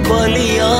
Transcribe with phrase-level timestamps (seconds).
[0.09, 0.74] بلیا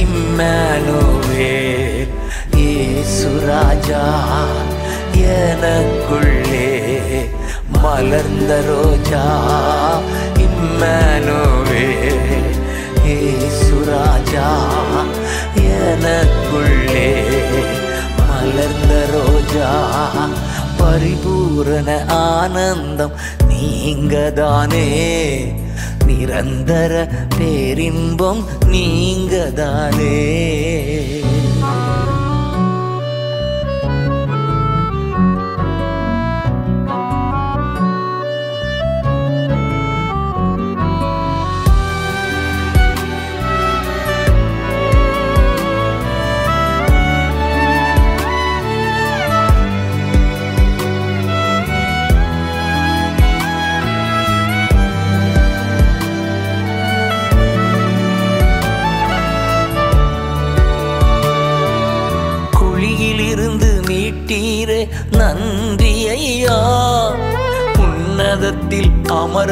[0.00, 1.48] اموے
[2.56, 4.06] یہ سراجا
[7.72, 9.26] ملر روجا
[10.36, 11.40] ہمی نو
[13.50, 14.50] ساجا
[18.18, 19.70] ملر روجا
[20.80, 21.68] پری پور
[22.10, 22.56] آن
[23.48, 23.94] پی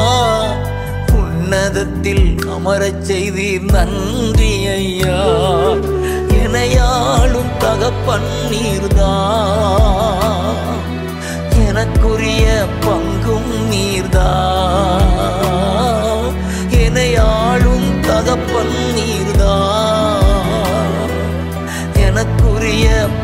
[12.83, 14.50] پکر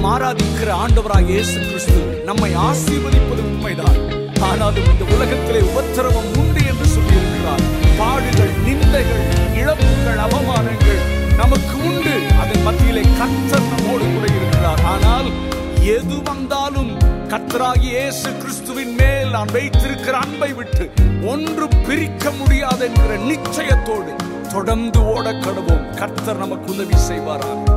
[0.00, 1.94] நாம் ஆராதிக்கிற ஆண்டவராக இயேசு கிறிஸ்து
[2.26, 3.96] நம்மை ஆசீர்வதிப்பது உண்மைதான்
[4.40, 7.64] ஆனாலும் இந்த உலகத்திலே உபத்திரவம் உண்டு என்று சொல்லியிருக்கிறார்
[7.98, 9.24] பாடுகள் நிந்தைகள்
[9.60, 11.00] இழப்புகள் அவமானங்கள்
[11.40, 12.12] நமக்கு உண்டு
[12.36, 15.30] அதன் மத்தியிலே கத்தர் நம்மோடு கூட இருக்கிறார் ஆனால்
[15.94, 16.92] எது வந்தாலும்
[17.32, 20.86] கத்தராகி இயேசு கிறிஸ்துவின் மேல் நான் வைத்திருக்கிற அன்பை விட்டு
[21.28, 24.14] ஒன்று பிரிக்க முடியாது என்கிற நிச்சயத்தோடு
[24.52, 27.64] தொடர்ந்து ஓட கடவோம் கத்தர் நமக்கு உதவி செய்வாரான்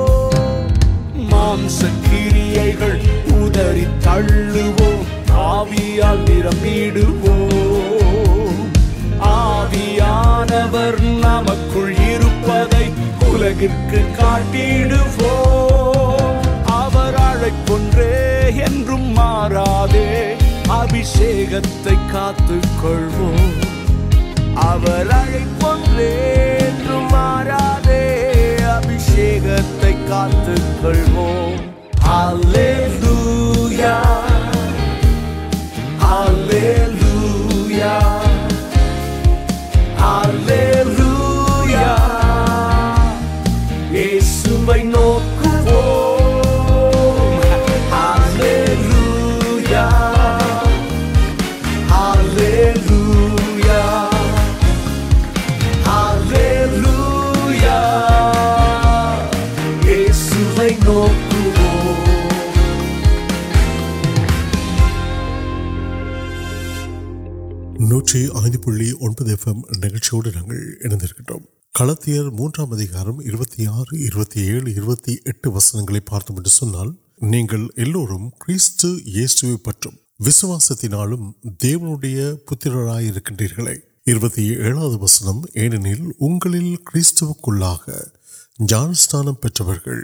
[19.15, 19.85] مارا
[20.69, 21.03] ابھی
[25.61, 26.63] کا
[32.07, 33.93] آلے رویہ
[35.99, 36.84] آلے
[68.15, 71.45] நிகழ்ச்சி ஐந்து புள்ளி ஒன்பது எஃப்எம் நிகழ்ச்சியோடு நாங்கள் இணைந்திருக்கின்றோம்
[71.75, 76.91] களத்தியர் மூன்றாம் அதிகாரம் இருபத்தி ஆறு இருபத்தி ஏழு இருபத்தி எட்டு வசனங்களை பார்த்தோம் என்று சொன்னால்
[77.25, 81.25] நீங்கள் எல்லோரும் கிறிஸ்து இயேசுவை பற்றும் விசுவாசத்தினாலும்
[81.65, 83.75] தேவனுடைய புத்திரராயிருக்கின்றீர்களே
[84.07, 87.99] இருபத்தி ஏழாவது வசனம் ஏனெனில் உங்களில் கிறிஸ்துவுக்குள்ளாக
[88.65, 90.03] ஞானஸ்தானம் பெற்றவர்கள்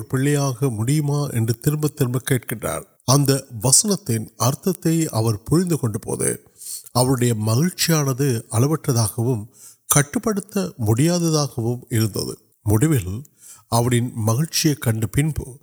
[14.16, 15.31] مہرچیا کن
[15.37, 15.44] پو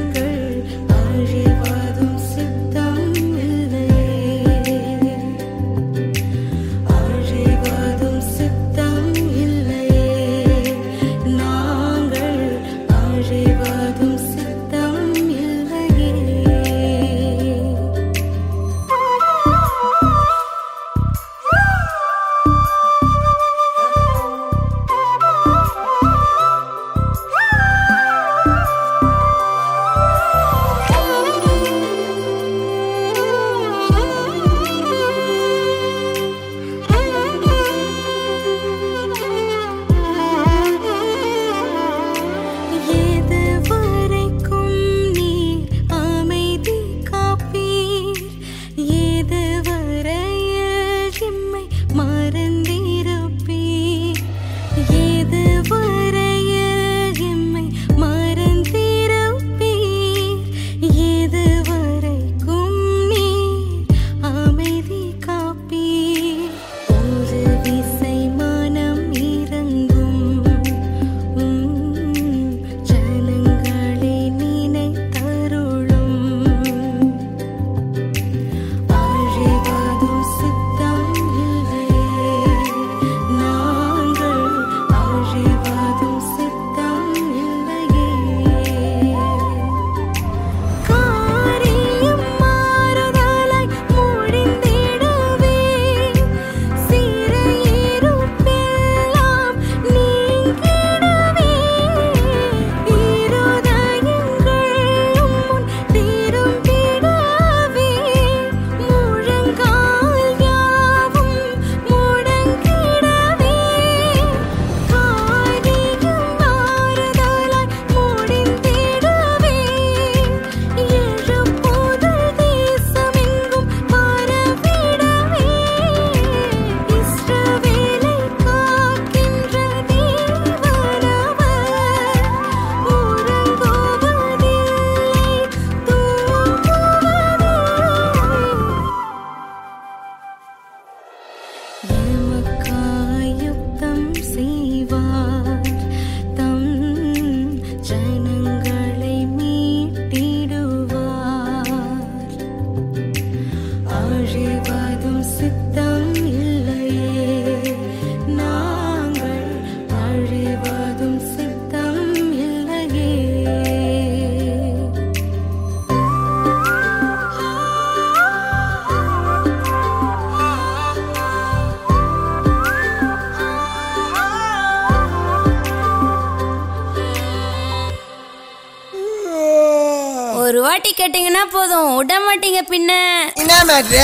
[180.78, 182.90] வாட்டி கேட்டீங்கன்னா போதும் விட மாட்டீங்க பின்ன
[183.34, 184.02] என்ன மேட்ரு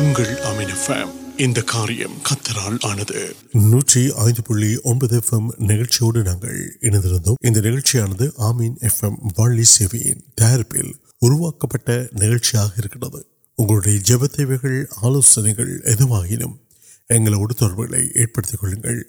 [0.00, 1.10] உங்கள் அமின ஃபேம்
[1.38, 3.20] இந்த காரியம் கத்தரால் ஆனது
[3.64, 6.58] நூற்றி ஐந்து புள்ளி ஒன்பது எஃப் எம் நிகழ்ச்சியோடு நாங்கள்
[6.80, 10.92] இணைந்திருந்தோம் இந்த நிகழ்ச்சியானது ஆமீன் எஃப் எம் வள்ளி சேவையின் தயாரிப்பில்
[11.22, 13.20] உருவாக்கப்பட்ட நிகழ்ச்சியாக இருக்கிறது
[13.58, 14.78] உங்களுடைய ஜெப தேவைகள்
[15.02, 16.56] ஆலோசனைகள் எதுவாகினும்
[17.10, 19.00] எங்களோடு தொடர்புகளை ஏற்படுத்திக் கொள்ளுங்கள்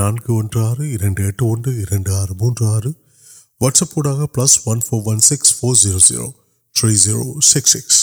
[0.00, 2.92] நான்கு ஒன்று ஆறு இரண்டு எட்டு ஒன்று இரண்டு ஆறு மூன்று ஆறு
[3.60, 6.26] வாட்ஸ்அப் ஊடாக plus one four one six four zero zero
[6.74, 8.00] three zero six six